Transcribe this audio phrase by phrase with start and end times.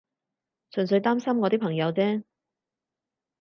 [0.71, 2.23] 純粹擔心我啲朋友啫